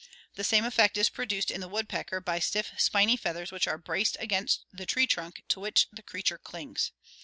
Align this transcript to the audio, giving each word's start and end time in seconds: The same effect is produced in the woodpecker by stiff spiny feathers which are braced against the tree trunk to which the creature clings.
The 0.33 0.43
same 0.43 0.65
effect 0.65 0.97
is 0.97 1.11
produced 1.11 1.51
in 1.51 1.61
the 1.61 1.67
woodpecker 1.67 2.19
by 2.21 2.39
stiff 2.39 2.71
spiny 2.79 3.15
feathers 3.15 3.51
which 3.51 3.67
are 3.67 3.77
braced 3.77 4.17
against 4.19 4.65
the 4.73 4.87
tree 4.87 5.05
trunk 5.05 5.43
to 5.49 5.59
which 5.59 5.85
the 5.93 6.01
creature 6.01 6.39
clings. 6.39 6.91